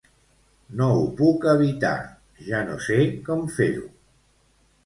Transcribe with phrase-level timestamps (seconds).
[0.79, 1.93] No ho puc evitar,
[2.47, 3.89] ja no sé com fer-ho.